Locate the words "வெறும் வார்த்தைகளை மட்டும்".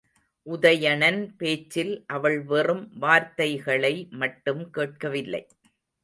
2.43-4.63